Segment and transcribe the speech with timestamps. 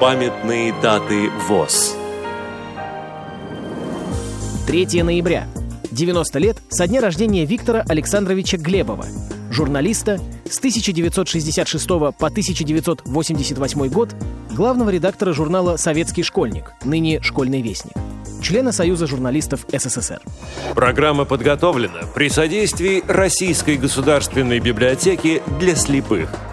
[0.00, 1.94] Памятные даты ВОЗ.
[4.66, 5.46] 3 ноября.
[5.90, 9.04] 90 лет со дня рождения Виктора Александровича Глебова,
[9.50, 10.18] журналиста
[10.48, 14.16] с 1966 по 1988 год,
[14.52, 17.92] главного редактора журнала «Советский школьник», ныне «Школьный вестник»,
[18.42, 20.22] члена Союза журналистов СССР.
[20.74, 26.30] Программа подготовлена при содействии Российской государственной библиотеки для слепых–